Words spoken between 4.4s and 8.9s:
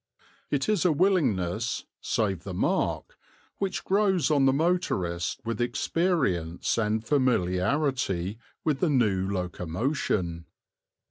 the motorist with experience and familiarity with the